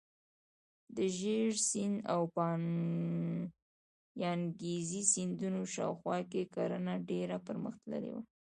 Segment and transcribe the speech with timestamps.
[0.95, 2.21] د ژیړ سیند او
[4.21, 8.21] یانګزي سیندونو شاوخوا کې کرنه ډیره پرمختللې وه.